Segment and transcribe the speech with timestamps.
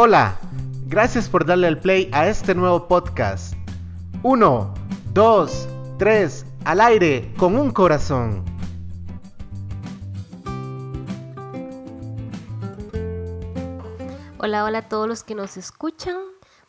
[0.00, 0.38] Hola,
[0.86, 3.54] gracias por darle al play a este nuevo podcast.
[4.22, 4.74] 1,
[5.12, 8.44] 2, 3, al aire con un corazón.
[14.38, 16.16] Hola, hola a todos los que nos escuchan.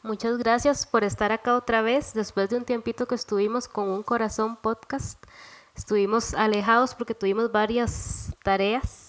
[0.02, 4.02] Muchas gracias por estar acá otra vez después de un tiempito que estuvimos con un
[4.02, 5.24] corazón podcast.
[5.76, 9.09] Estuvimos alejados porque tuvimos varias tareas.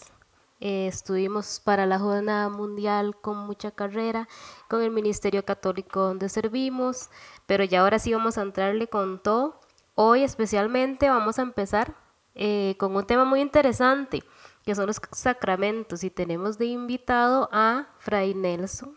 [0.61, 4.29] Eh, estuvimos para la Jornada Mundial con mucha carrera,
[4.69, 7.09] con el Ministerio Católico donde servimos,
[7.47, 9.59] pero ya ahora sí vamos a entrarle con todo.
[9.95, 11.95] Hoy especialmente vamos a empezar
[12.35, 14.23] eh, con un tema muy interesante
[14.65, 18.97] que son los sacramentos, y tenemos de invitado a Fray Nelson,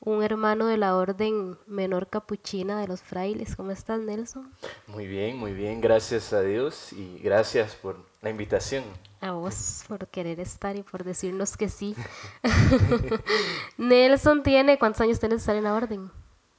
[0.00, 3.54] un hermano de la Orden Menor Capuchina de los Frailes.
[3.54, 4.50] ¿Cómo estás, Nelson?
[4.86, 8.84] Muy bien, muy bien, gracias a Dios y gracias por la invitación.
[9.20, 11.94] A vos por querer estar y por decirnos que sí.
[13.76, 16.10] Nelson tiene, ¿cuántos años tienes de estar en la Orden?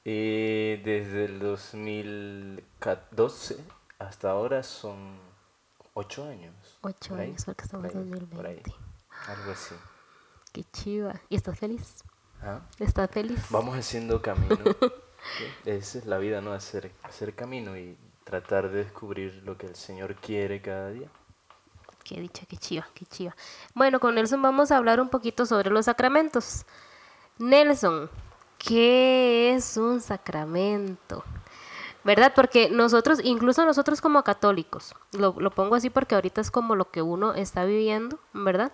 [0.04, 3.56] Eh, desde el 2012
[3.98, 5.16] hasta ahora son
[5.94, 6.54] ocho años.
[6.82, 8.72] Ocho años, porque estamos en 2020.
[9.26, 9.74] algo así.
[10.52, 11.20] Qué chiva.
[11.28, 12.04] ¿Y estás feliz?
[12.42, 12.60] ¿Ah?
[12.78, 13.40] ¿Estás feliz?
[13.50, 14.58] Vamos haciendo camino.
[15.64, 16.52] Esa es la vida, ¿no?
[16.52, 21.08] Hacer, hacer camino y tratar de descubrir lo que el Señor quiere cada día.
[22.04, 23.36] Qué dicha, qué chiva, qué chiva.
[23.74, 26.66] Bueno, con Nelson vamos a hablar un poquito sobre los sacramentos.
[27.38, 28.10] Nelson,
[28.58, 31.24] ¿qué es un sacramento?
[32.04, 32.32] ¿Verdad?
[32.34, 37.02] Porque nosotros, incluso nosotros como católicos, lo, pongo así porque ahorita es como lo que
[37.02, 38.72] uno está viviendo, ¿verdad?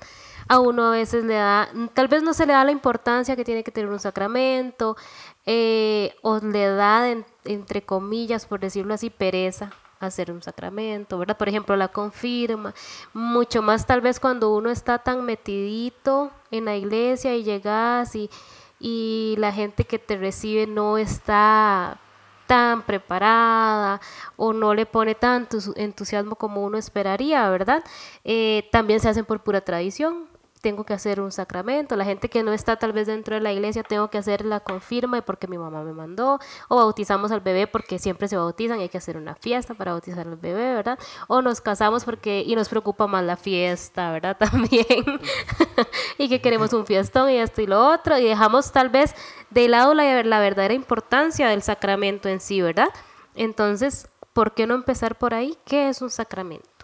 [0.49, 3.45] A uno a veces le da, tal vez no se le da la importancia que
[3.45, 4.97] tiene que tener un sacramento,
[5.45, 7.09] eh, o le da,
[7.45, 11.37] entre comillas, por decirlo así, pereza hacer un sacramento, ¿verdad?
[11.37, 12.73] Por ejemplo, la confirma,
[13.13, 18.31] mucho más tal vez cuando uno está tan metidito en la iglesia y llegas y,
[18.79, 21.99] y la gente que te recibe no está
[22.49, 24.01] tan preparada
[24.37, 27.85] o no le pone tanto entusiasmo como uno esperaría, ¿verdad?
[28.25, 30.27] Eh, también se hacen por pura tradición
[30.61, 33.53] tengo que hacer un sacramento, la gente que no está tal vez dentro de la
[33.53, 36.39] iglesia, tengo que hacer la confirma porque mi mamá me mandó,
[36.69, 39.93] o bautizamos al bebé porque siempre se bautizan y hay que hacer una fiesta para
[39.93, 40.99] bautizar al bebé, ¿verdad?
[41.27, 44.37] O nos casamos porque y nos preocupa más la fiesta, ¿verdad?
[44.39, 45.21] También.
[46.19, 49.15] y que queremos un fiestón y esto y lo otro, y dejamos tal vez
[49.51, 52.89] de lado la, la verdadera importancia del sacramento en sí, ¿verdad?
[53.35, 55.57] Entonces, ¿por qué no empezar por ahí?
[55.65, 56.78] ¿Qué es un sacramento?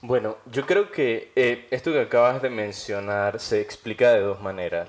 [0.00, 4.88] Bueno, yo creo que eh, esto que acabas de mencionar se explica de dos maneras.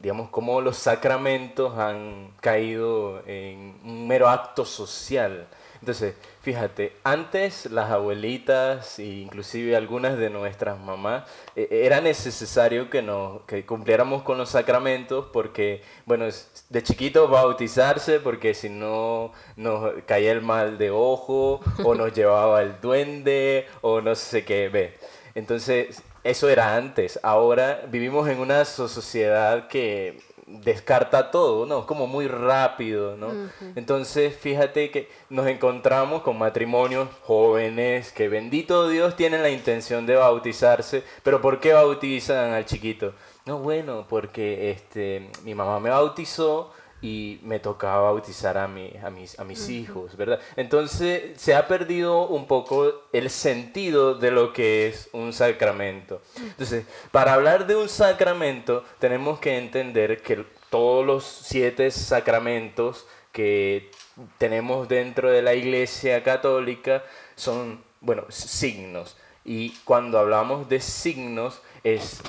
[0.00, 5.48] digamos, cómo los sacramentos han caído en un mero acto social.
[5.84, 11.24] Entonces, fíjate, antes las abuelitas e inclusive algunas de nuestras mamás
[11.56, 16.24] eh, era necesario que nos que cumpliéramos con los sacramentos porque, bueno,
[16.70, 22.62] de chiquitos bautizarse porque si no nos caía el mal de ojo o nos llevaba
[22.62, 24.94] el duende o no sé qué, ve.
[25.34, 27.20] Entonces, eso era antes.
[27.22, 30.18] Ahora vivimos en una sociedad que
[30.62, 31.86] descarta todo, ¿no?
[31.86, 33.28] Como muy rápido, ¿no?
[33.76, 40.16] Entonces, fíjate que nos encontramos con matrimonios jóvenes que, bendito Dios, tienen la intención de
[40.16, 43.12] bautizarse, pero ¿por qué bautizan al chiquito?
[43.46, 46.72] No, bueno, porque este, mi mamá me bautizó
[47.04, 50.40] y me tocaba bautizar a, mi, a mis, a mis hijos, ¿verdad?
[50.56, 56.22] Entonces se ha perdido un poco el sentido de lo que es un sacramento.
[56.38, 63.90] Entonces, para hablar de un sacramento tenemos que entender que todos los siete sacramentos que
[64.38, 67.04] tenemos dentro de la Iglesia Católica
[67.36, 69.14] son, bueno, signos.
[69.44, 72.22] Y cuando hablamos de signos es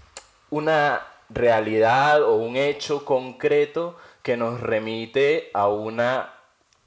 [0.50, 6.32] una realidad o un hecho concreto que nos remite a una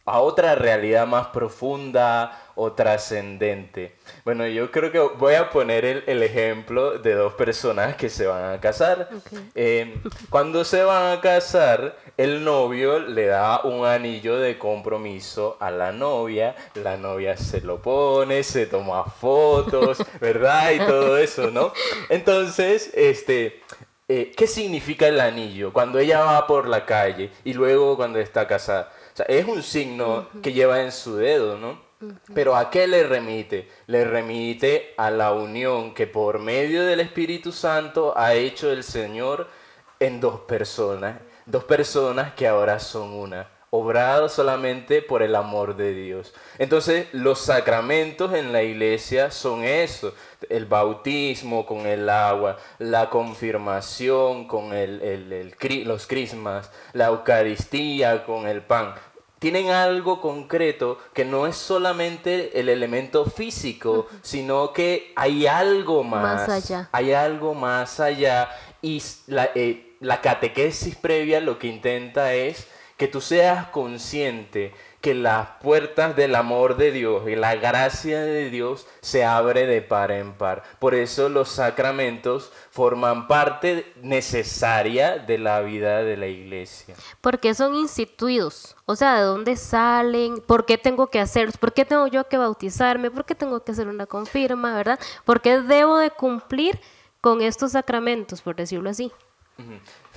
[0.05, 3.95] a otra realidad más profunda o trascendente.
[4.25, 8.55] Bueno, yo creo que voy a poner el, ejemplo de dos personas que se van
[8.55, 9.11] a casar.
[9.55, 10.01] Eh,
[10.31, 15.93] cuando se van a casar, el novio le da un anillo de compromiso a la
[15.93, 20.73] novia, la novia se lo pone, se toma fotos, ¿verdad?
[20.73, 21.73] Y todo eso, ¿no?
[22.09, 23.61] Entonces, este,
[24.09, 28.47] eh, ¿qué significa el anillo cuando ella va por la calle y luego cuando está
[28.47, 28.91] casada?
[29.13, 31.87] O sea, es un signo que lleva en su dedo, ¿no?
[32.33, 33.69] Pero ¿a qué le remite?
[33.87, 39.49] Le remite a la unión que por medio del Espíritu Santo ha hecho el Señor
[39.99, 43.58] en dos personas, dos personas que ahora son una.
[43.71, 46.35] Obrado solamente por el amor de Dios.
[46.59, 50.15] Entonces, los sacramentos en la iglesia son eso,
[50.49, 55.55] el bautismo con el agua, la confirmación con el,
[55.85, 58.95] los crismas, la Eucaristía con el pan
[59.39, 66.49] tienen algo concreto que no es solamente el elemento físico, sino que hay algo más.
[66.49, 66.89] allá.
[66.91, 68.51] Hay algo más allá.
[68.83, 72.67] Y la, eh, la catequesis previa lo que intenta es
[72.99, 78.51] que tú seas consciente que las puertas del amor de Dios y la gracia de
[78.51, 80.65] Dios se abre de par en par.
[80.81, 86.97] Por eso los sacramentos forman parte necesaria de la vida de la iglesia.
[87.21, 90.41] Porque son instituidos, o sea, ¿de dónde salen?
[90.41, 91.57] ¿Por qué tengo que hacerlos?
[91.57, 93.13] ¿Por qué tengo yo que bautizarme?
[93.13, 94.99] ¿Por qué tengo que hacer una confirma, verdad?
[95.25, 96.81] ¿Por qué debo de cumplir
[97.21, 99.13] con estos sacramentos, por decirlo así?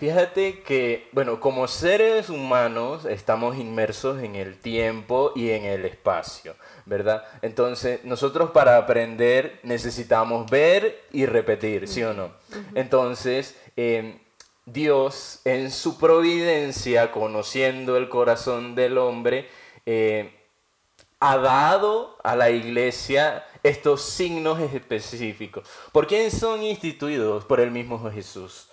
[0.01, 6.55] Fíjate que, bueno, como seres humanos estamos inmersos en el tiempo y en el espacio,
[6.87, 7.23] ¿verdad?
[7.43, 12.31] Entonces, nosotros para aprender necesitamos ver y repetir, ¿sí o no?
[12.73, 14.17] Entonces, em,
[14.65, 19.49] Dios en su providencia, conociendo el corazón del hombre,
[19.85, 20.33] eh,
[21.19, 25.69] ha dado a la iglesia estos signos específicos.
[25.91, 27.45] ¿Por quién son instituidos?
[27.45, 28.67] Por el mismo Jesús.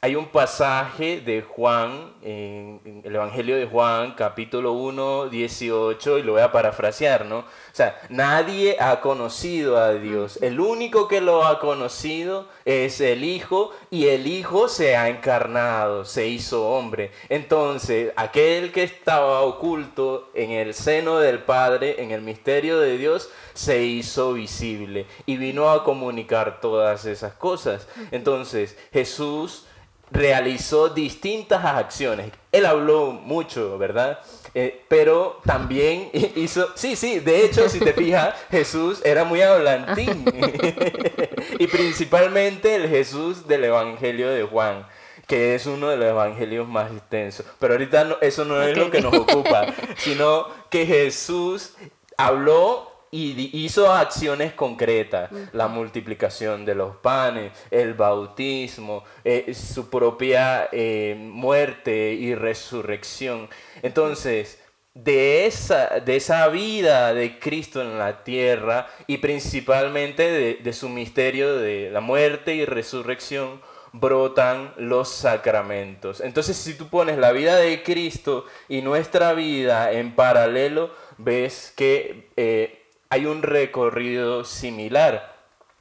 [0.00, 6.34] Hay un pasaje de Juan, en, el Evangelio de Juan, capítulo 1, 18, y lo
[6.34, 7.38] voy a parafrasear, ¿no?
[7.38, 10.38] O sea, nadie ha conocido a Dios.
[10.40, 16.04] El único que lo ha conocido es el Hijo, y el Hijo se ha encarnado,
[16.04, 17.10] se hizo hombre.
[17.28, 23.30] Entonces, aquel que estaba oculto en el seno del Padre, en el misterio de Dios,
[23.52, 27.88] se hizo visible y vino a comunicar todas esas cosas.
[28.12, 29.64] Entonces, Jesús
[30.10, 32.32] realizó distintas acciones.
[32.52, 34.20] Él habló mucho, ¿verdad?
[34.54, 40.24] Eh, pero también hizo, sí, sí, de hecho, si te fijas, Jesús era muy hablantín.
[41.58, 44.86] y principalmente el Jesús del Evangelio de Juan
[45.26, 47.44] que es uno de los evangelios más extensos.
[47.58, 49.66] Pero ahorita eso no es lo que nos ocupa,
[49.98, 51.74] sino que Jesús
[52.16, 60.68] habló y hizo acciones concretas, la multiplicación de los panes, el bautismo, eh, su propia
[60.72, 63.48] eh, muerte y resurrección.
[63.82, 64.60] Entonces,
[64.94, 70.88] de esa, de esa vida de Cristo en la tierra y principalmente de, de su
[70.88, 73.60] misterio de la muerte y resurrección,
[73.92, 76.20] brotan los sacramentos.
[76.20, 82.30] Entonces, si tú pones la vida de Cristo y nuestra vida en paralelo, ves que
[82.36, 82.77] eh,
[83.10, 85.36] hay un recorrido similar.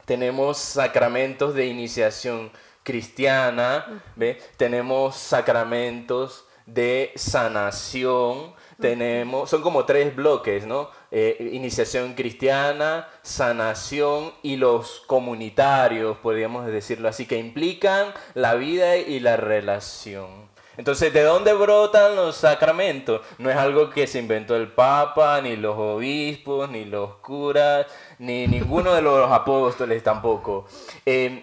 [0.05, 2.51] Tenemos sacramentos de iniciación
[2.83, 4.39] cristiana, ¿ve?
[4.55, 10.89] tenemos sacramentos de sanación, tenemos, son como tres bloques, ¿no?
[11.11, 19.19] Eh, iniciación cristiana, sanación y los comunitarios, podríamos decirlo así, que implican la vida y
[19.19, 20.46] la relación.
[20.77, 23.21] Entonces, ¿de dónde brotan los sacramentos?
[23.39, 27.87] No es algo que se inventó el Papa, ni los obispos, ni los curas,
[28.19, 30.67] ni ninguno de los apóstoles tampoco.
[31.05, 31.41] Em,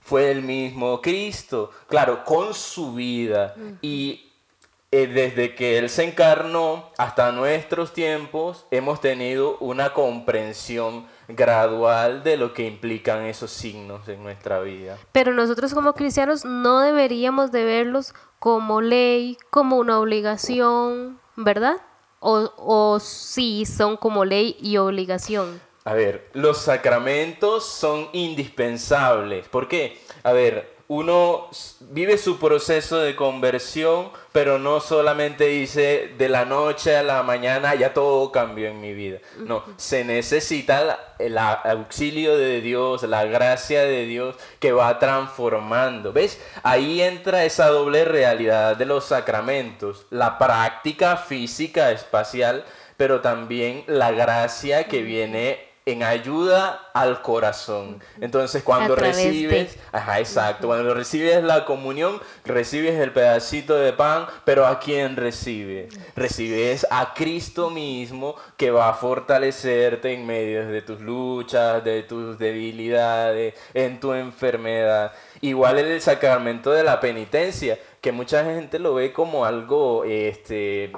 [0.00, 3.54] fue el mismo Cristo, claro, con su vida.
[3.82, 4.31] Y
[4.94, 12.36] eh, desde que Él se encarnó hasta nuestros tiempos, hemos tenido una comprensión gradual de
[12.36, 14.98] lo que implican esos signos en nuestra vida.
[15.10, 21.76] Pero nosotros como cristianos no deberíamos de verlos como ley, como una obligación, ¿verdad?
[22.20, 25.58] O, o sí son como ley y obligación.
[25.84, 29.48] A ver, los sacramentos son indispensables.
[29.48, 29.98] ¿Por qué?
[30.22, 31.48] A ver, uno
[31.80, 37.74] vive su proceso de conversión, pero no solamente dice de la noche a la mañana
[37.74, 39.18] ya todo cambió en mi vida.
[39.38, 46.12] No, se necesita el auxilio de Dios, la gracia de Dios que va transformando.
[46.12, 46.40] ¿Ves?
[46.62, 52.64] Ahí entra esa doble realidad de los sacramentos, la práctica física espacial,
[52.96, 58.00] pero también la gracia que viene en ayuda al corazón.
[58.20, 64.66] Entonces, cuando recibes, ajá, exacto, cuando recibes la comunión, recibes el pedacito de pan, pero
[64.66, 65.92] ¿a quién recibes?
[66.14, 72.38] Recibes a Cristo mismo que va a fortalecerte en medio de tus luchas, de tus
[72.38, 75.12] debilidades, en tu enfermedad.
[75.40, 80.92] Igual el sacramento de la penitencia, que mucha gente lo ve como algo este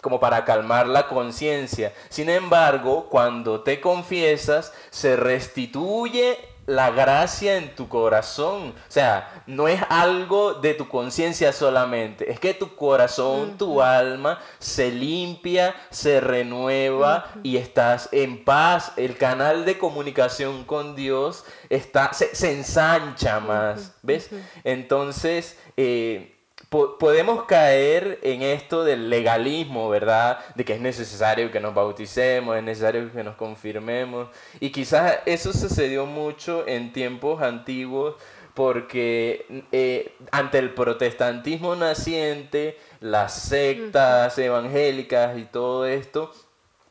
[0.00, 1.92] como para calmar la conciencia.
[2.08, 8.74] Sin embargo, cuando te confiesas, se restituye la gracia en tu corazón.
[8.76, 12.30] O sea, no es algo de tu conciencia solamente.
[12.30, 18.92] Es que tu corazón, tu alma se limpia, se renueva y estás en paz.
[18.96, 23.94] El canal de comunicación con Dios está, se, ensancha más.
[24.02, 24.28] ¿Ves?
[24.62, 26.37] Entonces, eh,
[26.68, 30.38] podemos caer en esto del legalismo, ¿verdad?
[30.54, 34.28] De que es necesario que nos bauticemos, es necesario que nos confirmemos.
[34.60, 38.16] Y quizás eso sucedió mucho en tiempos antiguos
[38.54, 46.32] porque eh, ante el protestantismo naciente, las sectas evangélicas y todo esto,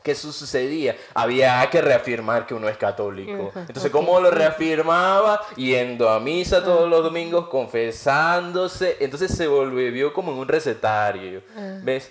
[0.08, 0.96] ¿qué sucedía?
[1.14, 3.52] Había que reafirmar que uno es católico.
[3.54, 5.42] Entonces, ¿cómo lo reafirmaba?
[5.58, 8.96] Yendo a misa todos los domingos, confesándose.
[9.02, 11.42] Entonces se volvió como en un recetario,
[11.84, 12.10] ¿ves?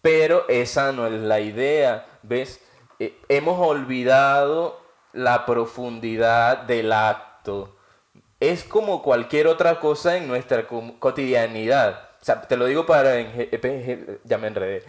[0.00, 2.60] Pero esa no es la idea, ¿ves?
[3.00, 4.80] Eh, hemos olvidado
[5.12, 7.74] la profundidad del acto.
[8.38, 10.68] Es como cualquier otra cosa en nuestra
[11.00, 12.11] cotidianidad.
[12.22, 13.16] O sea, te lo digo para,
[14.22, 14.84] ya me enredé,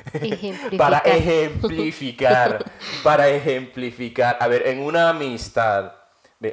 [0.77, 2.63] para ejemplificar,
[3.01, 4.37] para ejemplificar.
[4.39, 5.93] A ver, en una amistad,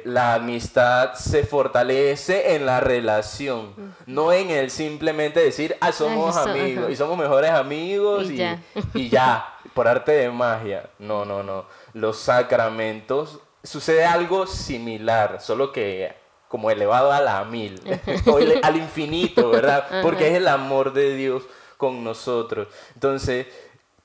[0.05, 3.75] la amistad se fortalece en la relación,
[4.07, 8.59] no en el simplemente decir, ah, somos amigos y somos mejores amigos y, ya.
[8.95, 10.89] y ya, por arte de magia.
[10.97, 11.67] No, no, no.
[11.93, 16.11] Los sacramentos, sucede algo similar, solo que
[16.51, 17.81] como elevado a la mil,
[18.63, 20.01] al infinito, ¿verdad?
[20.01, 21.43] Porque es el amor de Dios
[21.77, 22.67] con nosotros.
[22.93, 23.47] Entonces,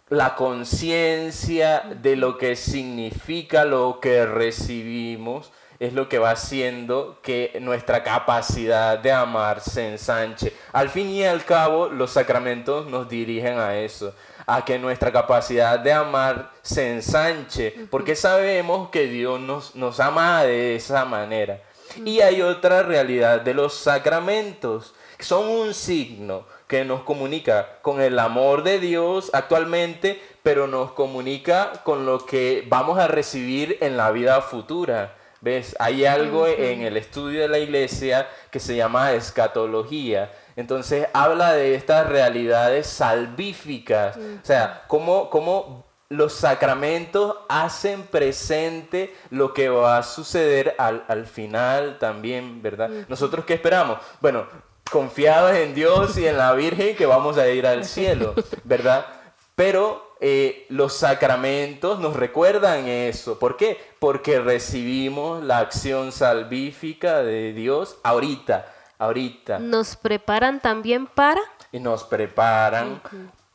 [0.09, 5.51] la conciencia de lo que significa lo que recibimos
[5.81, 10.53] es lo que va haciendo que nuestra capacidad de amar se ensanche.
[10.73, 14.15] Al fin y al cabo, los sacramentos nos dirigen a eso,
[14.47, 20.45] a que nuestra capacidad de amar se ensanche, porque sabemos que Dios nos, nos ama
[20.45, 21.61] de esa manera.
[22.05, 28.01] Y hay otra realidad de los sacramentos, que son un signo que nos comunica con
[28.01, 33.97] el amor de Dios actualmente, pero nos comunica con lo que vamos a recibir en
[33.97, 35.15] la vida futura.
[35.41, 35.77] ¿Ves?
[35.79, 40.33] Hay algo en el estudio de la iglesia que se llama escatología.
[40.57, 44.17] Entonces habla de estas realidades salvíficas.
[44.17, 51.99] O sea, cómo, cómo los sacramentos hacen presente lo que va a suceder al, final
[51.99, 52.91] también, ¿verdad?
[53.09, 53.99] Nosotros qué esperamos?
[54.21, 54.47] Bueno,
[54.91, 58.35] confiados en Dios y en la Virgen que vamos a ir al cielo,
[58.65, 59.07] ¿verdad?
[59.55, 63.39] Pero eh, los sacramentos nos recuerdan eso.
[63.39, 63.79] ¿Por qué?
[63.99, 69.59] Porque recibimos la acción salvífica de Dios ahorita, ahorita.
[69.59, 71.41] Nos preparan también para...
[71.73, 73.03] Y nos preparan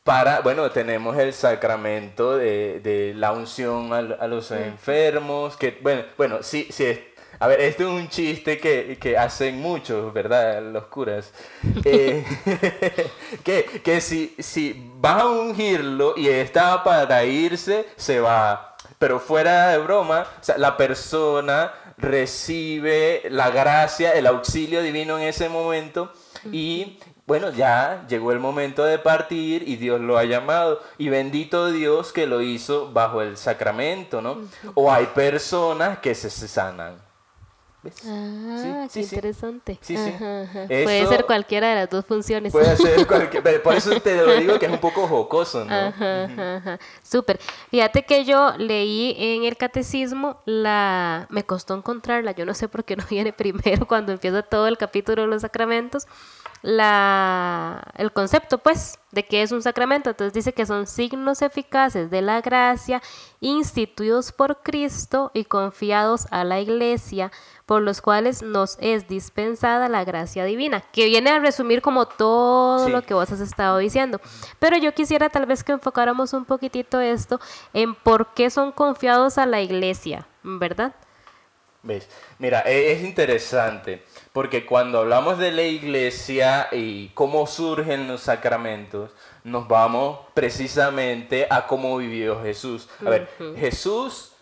[0.04, 6.66] para, bueno, tenemos el sacramento de, la unción a, los enfermos, que, bueno, bueno, sí,
[6.70, 6.98] sí,
[7.38, 10.62] a ver, esto es un chiste que, hacen muchos, ¿verdad?
[10.62, 11.32] Los curas.
[11.84, 12.24] Eh,
[13.44, 18.76] que que si, si vas a ungirlo y está para irse, se va.
[18.98, 25.24] Pero fuera de broma, o sea, la persona recibe la gracia, el auxilio divino en
[25.24, 26.12] ese momento
[26.52, 27.00] y
[27.32, 30.82] bueno, ya llegó el momento de partir y Dios lo ha llamado.
[30.98, 34.36] Y bendito Dios que lo hizo bajo el sacramento, ¿no?
[34.74, 36.96] O hay personas que se sanan.
[37.82, 37.94] ¿Ves?
[38.06, 39.78] Ah, qué interesante.
[39.80, 40.12] Sí, sí.
[40.20, 42.52] puede ser cualquiera de las dos funciones.
[42.52, 43.62] Puede ser cualquiera.
[43.62, 45.74] Por eso te lo digo que es un poco jocoso, ¿no?
[45.74, 47.40] Ajá, Súper.
[47.70, 51.26] Fíjate que yo leí en el catecismo la.
[51.30, 52.32] Me costó encontrarla.
[52.32, 55.40] Yo no sé por qué no viene primero cuando empieza todo el capítulo de los
[55.40, 56.06] sacramentos
[56.62, 60.10] la, el concepto, pues, de que es un sacramento.
[60.10, 63.02] Entonces dice que son signos eficaces de la gracia
[63.40, 67.32] instituidos por Cristo y confiados a la iglesia,
[67.66, 72.88] por los cuales nos es dispensada la gracia divina, que viene a resumir como todo
[72.88, 74.20] lo que vos has estado diciendo.
[74.58, 77.40] Pero yo quisiera tal vez que enfocáramos un poquitito esto
[77.72, 80.94] en por qué son confiados a la iglesia, ¿verdad?
[81.82, 82.08] ¿Ves?
[82.38, 89.10] Mira, e, es interesante porque cuando hablamos de la iglesia y cómo surgen los sacramentos,
[89.42, 92.88] nos vamos precisamente a cómo vivió Jesús.
[93.04, 94.32] A ver, Jesús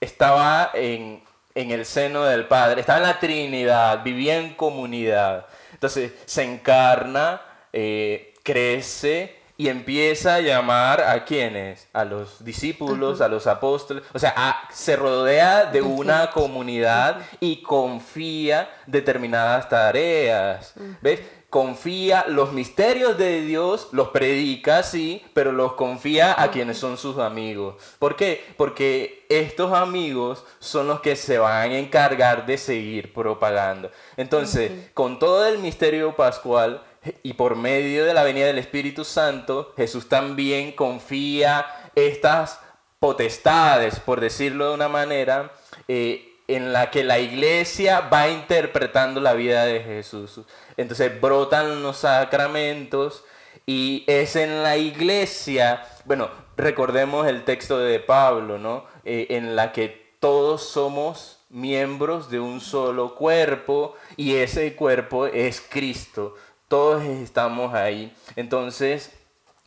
[0.00, 1.22] estaba en,
[1.54, 5.46] el seno del Padre, estaba en la Trinidad, vivía en comunidad.
[5.72, 13.28] Entonces se encarna, eh, crece y empieza a llamar a quienes, a los discípulos, a
[13.28, 14.34] los apóstoles, o sea,
[14.72, 20.74] se rodea de una comunidad y confía determinadas tareas.
[21.00, 21.20] ¿Ves?
[21.48, 27.18] confía los misterios de Dios, los predica, sí, pero los confía a quienes son sus
[27.18, 27.74] amigos.
[27.98, 28.42] ¿Por qué?
[28.56, 33.90] Porque estos amigos son los que se van a encargar de seguir propagando.
[34.16, 36.82] Entonces, con todo el misterio pascual
[37.22, 42.60] y por medio de la venida del Espíritu Santo, Jesús también confía estas
[43.00, 45.52] potestades, por decirlo de una manera,
[45.88, 50.40] eh, en la que la iglesia va interpretando la vida de Jesús.
[50.76, 53.24] Entonces brotan los sacramentos
[53.66, 58.84] y es en la iglesia, bueno, recordemos el texto de Pablo, ¿no?
[59.04, 65.60] Eh, en la que todos somos miembros de un solo cuerpo y ese cuerpo es
[65.60, 66.34] Cristo.
[66.72, 68.10] Todos estamos ahí.
[68.34, 69.12] Entonces,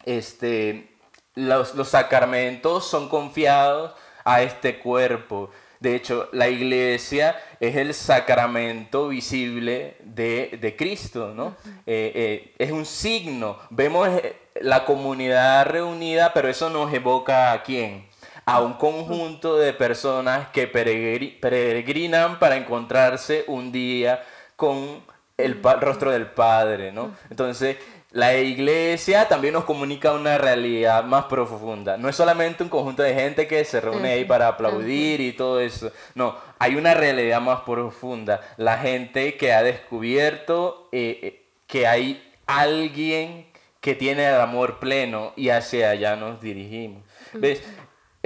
[0.05, 0.89] este,
[1.35, 3.91] los, los sacramentos son confiados
[4.23, 5.51] a este cuerpo.
[5.79, 11.55] De hecho, la iglesia es el sacramento visible de, Cristo, ¿no?
[11.85, 13.59] Eh, eh, es un signo.
[13.69, 18.07] Vemos eh, la comunidad reunida, pero eso nos evoca a quién?
[18.47, 24.23] A un conjunto de personas que peregrinan para encontrarse un día
[24.55, 25.04] con
[25.37, 27.11] el rostro del Padre, ¿no?
[27.29, 27.77] Entonces,
[28.11, 31.97] la iglesia también nos comunica una realidad más profunda.
[31.97, 35.59] No es solamente un conjunto de gente que se reúne ahí para aplaudir y todo
[35.59, 35.91] eso.
[36.13, 38.39] No, hay una realidad más profunda.
[38.55, 43.47] La gente que ha descubierto eh, eh, que hay alguien
[43.81, 47.03] que tiene el amor pleno y hacia allá nos dirigimos.
[47.33, 47.61] ¿Ves?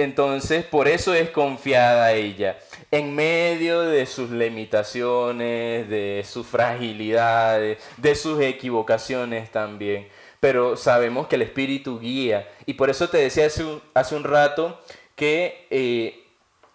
[0.00, 2.58] Entonces, por eso es confiada ella.
[2.90, 10.08] En medio de sus limitaciones, de sus fragilidades, de sus equivocaciones también.
[10.40, 12.48] Pero sabemos que el Espíritu guía.
[12.64, 14.80] Y por eso te decía hace un, rato
[15.16, 16.24] que eh,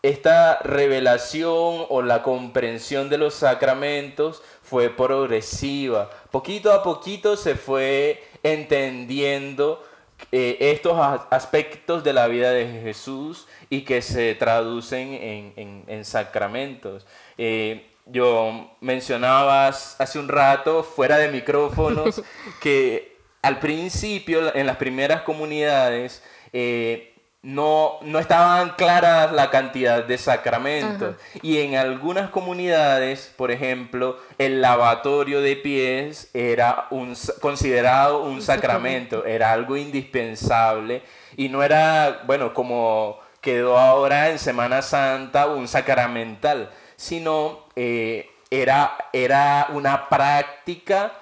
[0.03, 6.11] esta revelación o la comprensión de los sacramentos fue progresiva.
[6.29, 9.83] Poquito a poquito se fue entendiendo
[10.31, 10.97] eh, estos
[11.29, 15.13] aspectos de la vida de Jesús y que se traducen
[15.57, 17.05] en, sacramentos.
[17.37, 22.21] Eh, yo mencionaba hace un rato, fuera de micrófonos,
[22.61, 27.14] que al principio, en las primeras comunidades, eh,
[27.45, 31.15] no, no estaban claras la cantidad de sacramentos.
[31.43, 39.25] Y en algunas comunidades, por ejemplo, el lavatorio de pies era un, considerado un, sacramento,
[39.25, 41.03] era algo indispensable.
[41.37, 48.97] Y no era, bueno, como quedó ahora en Semana Santa, un sacramental, sino eh, era,
[49.13, 51.13] era una práctica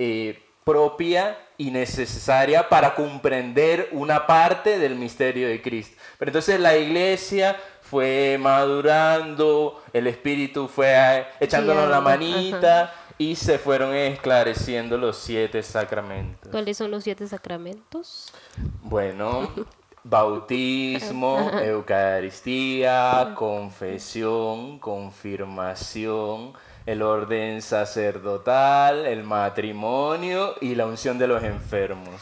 [0.00, 5.94] eh, propia y necesaria para comprender una parte del misterio de Cristo.
[6.18, 13.94] Pero entonces la iglesia fue madurando, el Espíritu fue echándonos la manita y se fueron
[13.94, 16.50] esclareciendo los siete sacramentos.
[16.50, 18.32] ¿Cuáles son los siete sacramentos?
[18.80, 19.50] Bueno,
[20.02, 26.54] bautismo, Eucaristía, confesión, confirmación,
[26.86, 32.20] el orden sacerdotal, el matrimonio y la unción de los enfermos.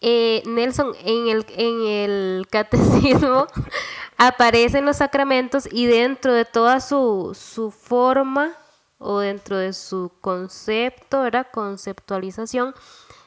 [0.00, 3.46] Eh, Nelson, en el, en el catecismo
[4.16, 8.52] aparecen los sacramentos y dentro de toda su, su forma
[8.98, 12.74] o dentro de su concepto, era conceptualización,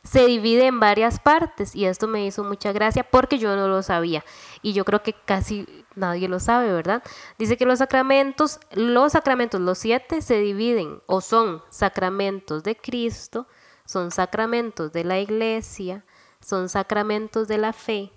[0.03, 3.83] se divide en varias partes y esto me hizo mucha gracia porque yo no lo
[3.83, 4.23] sabía
[4.61, 7.03] y yo creo que casi nadie lo sabe, ¿verdad?
[7.37, 13.47] Dice que los sacramentos, los sacramentos, los siete, se dividen o son sacramentos de Cristo,
[13.85, 16.03] son sacramentos de la iglesia,
[16.39, 18.11] son sacramentos de la fe,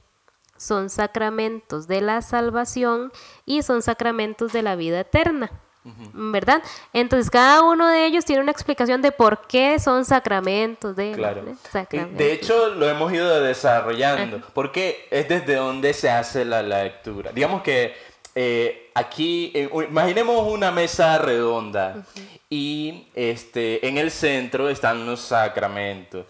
[0.56, 3.12] son sacramentos de la salvación
[3.44, 5.63] y son sacramentos de la vida eterna.
[6.12, 6.62] ¿Verdad?
[6.92, 10.96] Entonces cada uno de ellos tiene una explicación de por qué son sacramentos.
[10.96, 11.44] De, claro.
[12.12, 17.30] De hecho, lo hemos ido desarrollando, porque es desde donde se hace la, lectura.
[17.32, 17.94] Digamos que
[18.34, 22.04] eh, aquí, eh, imaginemos una mesa redonda
[22.48, 26.26] y este, en el centro están los sacramentos.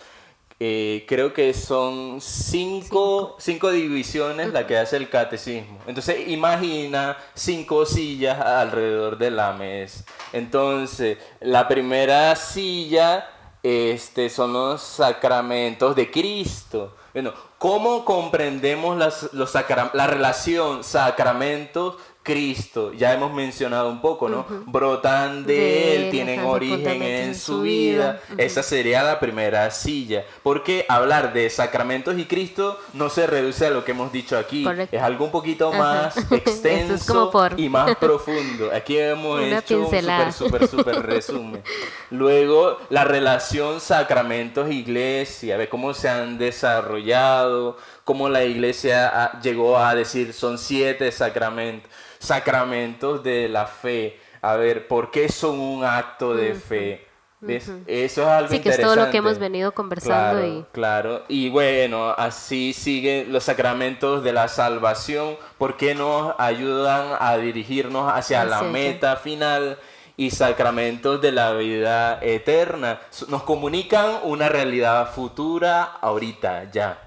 [0.60, 3.70] Eh, creo que son cinco, cinco.
[3.70, 5.78] divisiones la que hace el catecismo.
[5.86, 10.04] Entonces imagina cinco sillas alrededor de la mesa.
[10.32, 13.28] Entonces, la primera silla
[13.62, 16.96] este, son los sacramentos de Cristo.
[17.12, 19.52] Bueno, ¿cómo comprendemos las, los
[19.94, 24.46] la relación sacramentos Cristo, ya hemos mencionado un poco, ¿no?
[24.64, 28.18] Brotan de, él, tienen origen en su vida.
[28.38, 30.24] Esa sería la primera silla.
[30.42, 34.66] Porque hablar de sacramentos y Cristo no se reduce a lo que hemos dicho aquí.
[34.90, 38.70] Es algo un poquito más extenso y más profundo.
[38.74, 41.62] Aquí hemos hecho un súper, súper, súper resumen.
[42.10, 50.32] Luego, la relación sacramentos-iglesia, ve cómo se han desarrollado, cómo la iglesia llegó a decir
[50.32, 51.90] son siete sacramentos
[52.24, 54.18] sacramentos de la fe.
[54.42, 57.06] A ver, ¿por qué son un acto de fe?
[57.48, 60.40] Eso es algo sí, que es todo lo que hemos venido conversando.
[60.40, 60.64] Claro, y...
[60.72, 61.24] claro.
[61.28, 68.44] Y bueno, así siguen los sacramentos de la salvación, porque nos ayudan a dirigirnos hacia
[68.44, 69.78] la meta final
[70.16, 73.00] y sacramentos de la vida eterna.
[73.28, 77.03] Nos comunican una realidad futura ahorita, ya.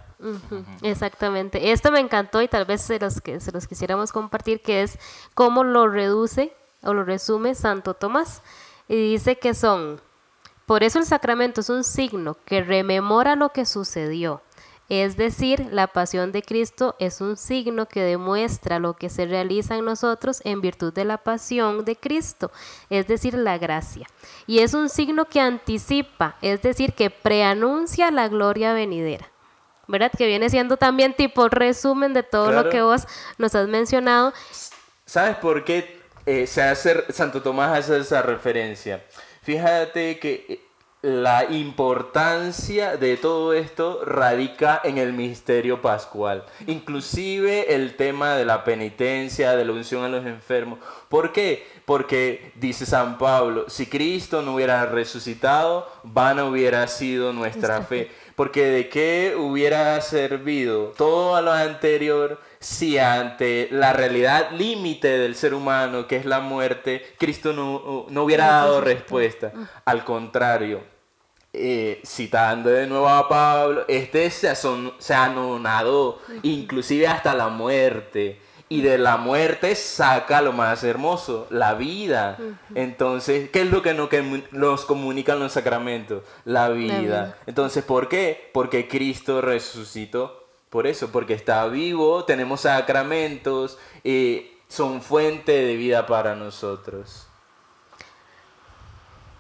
[0.82, 1.71] Exactamente.
[1.71, 4.97] Esto me encantó y tal vez se los, que, se los quisiéramos compartir, que es
[5.34, 8.41] cómo lo reduce o lo resume Santo Tomás.
[8.88, 10.01] Y dice que son,
[10.65, 14.41] por eso el sacramento es un signo que rememora lo que sucedió.
[14.89, 19.75] Es decir, la pasión de Cristo es un signo que demuestra lo que se realiza
[19.75, 22.51] en nosotros en virtud de la pasión de Cristo,
[22.89, 24.08] es decir, la gracia.
[24.45, 29.30] Y es un signo que anticipa, es decir, que preanuncia la gloria venidera.
[29.88, 30.12] ¿Verdad?
[30.15, 34.34] Que viene siendo también tipo resumen de todo lo que vos nos has mencionado.
[35.06, 39.04] ¿Sabes por qué eh, se hace, Santo Tomás hace esa referencia?
[39.41, 40.67] Fíjate que eh,
[41.02, 46.43] la importancia de todo esto radica en el misterio pascual.
[46.65, 50.80] Inclusive el tema de la penitencia, de la unción a los enfermos.
[51.08, 51.65] ¿Por qué?
[51.86, 58.12] Porque dice San Pablo, si Cristo no hubiera resucitado, vana hubiera sido nuestra fe.
[58.38, 65.56] Porque de qué hubiera servido todo lo anterior si ante la realidad límite del ser
[65.56, 69.52] humano, que es la muerte, Cristo no, hubiera dado respuesta.
[69.86, 70.84] Al contrario,
[71.52, 78.82] eh, citando de nuevo a Pablo, este se, se anonadó, inclusive hasta la muerte y
[78.82, 82.38] de la muerte saca lo más hermoso, la vida.
[82.75, 83.93] Entonces, ¿qué es lo que
[84.51, 86.23] nos comunican los sacramentos?
[86.45, 87.38] La vida.
[87.45, 88.49] Entonces, ¿por qué?
[88.53, 90.43] Porque Cristo resucitó.
[90.69, 97.25] Por eso, porque está vivo, tenemos sacramentos, y son fuente de vida para nosotros.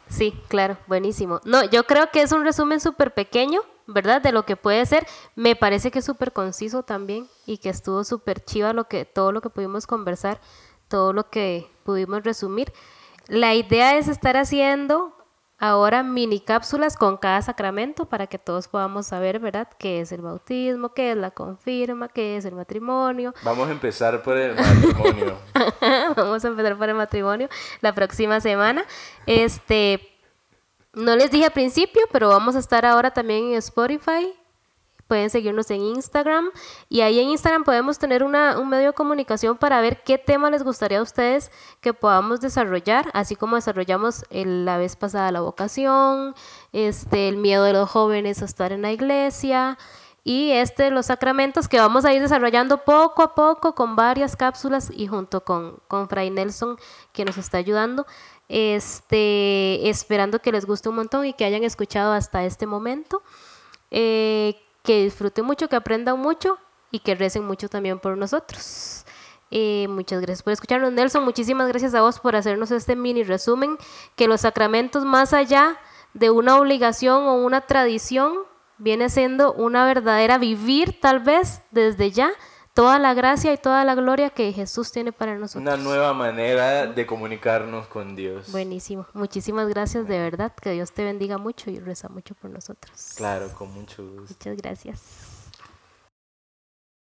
[0.07, 1.41] Sí, claro, buenísimo.
[1.43, 4.21] No, yo creo que es un resumen súper pequeño, ¿verdad?
[4.21, 5.07] De lo que puede ser.
[5.35, 9.31] Me parece que es súper conciso también y que estuvo súper chiva lo que, todo
[9.31, 10.39] lo que pudimos conversar,
[10.87, 12.71] todo lo que pudimos resumir.
[13.27, 15.13] La idea es estar haciendo
[15.59, 19.67] ahora mini cápsulas con cada sacramento para que todos podamos saber, ¿verdad?
[19.79, 20.93] ¿Qué es el bautismo?
[20.93, 22.07] ¿Qué es la confirma?
[22.09, 23.33] ¿Qué es el matrimonio?
[23.43, 25.37] Vamos a empezar por el matrimonio.
[26.15, 27.49] Vamos a empezar por el matrimonio
[27.81, 28.85] la próxima semana.
[29.25, 30.16] Este,
[30.93, 34.33] no les dije al principio, pero vamos a estar ahora también en Spotify.
[35.07, 36.51] Pueden seguirnos en Instagram
[36.89, 40.51] y ahí en Instagram podemos tener una, un medio de comunicación para ver qué tema
[40.51, 46.35] les gustaría a ustedes que podamos desarrollar, así como desarrollamos la vez pasada la vocación,
[46.73, 49.77] este, el miedo de los jóvenes a estar en la iglesia
[50.27, 54.91] y este los sacramentos que vamos a ir desarrollando poco a poco con varias cápsulas
[54.93, 56.77] y junto con, con Fray Nelson
[57.13, 58.05] que nos está ayudando
[58.49, 63.23] este, esperando que les guste un montón y que hayan escuchado hasta este momento.
[63.89, 66.57] Eh, que disfruten mucho, que aprendan mucho
[66.91, 69.05] y que recen mucho también por nosotros.
[69.49, 71.23] Eh, muchas gracias por escucharnos, Nelson.
[71.23, 73.77] Muchísimas gracias a vos por hacernos este mini resumen.
[74.17, 75.77] Que los sacramentos, más allá
[76.13, 78.33] de una obligación o una tradición,
[78.77, 82.31] viene siendo una verdadera vivir, tal vez desde ya,
[82.73, 85.61] toda la gracia y toda la gloria que Jesús tiene para nosotros.
[85.61, 88.51] Una nueva manera de comunicarnos con Dios.
[88.51, 89.07] Buenísimo.
[89.13, 90.53] Muchísimas gracias de verdad.
[90.61, 93.13] Que Dios te bendiga mucho y reza mucho por nosotros.
[93.15, 94.35] Claro, con mucho gusto.
[94.35, 95.36] Muchas gracias.